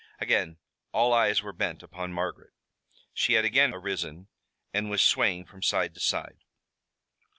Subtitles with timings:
[0.19, 0.57] Again
[0.93, 2.53] all eyes were bent upon Margaret.
[3.13, 4.29] She had again arisen
[4.73, 6.39] and was swaying from side to side.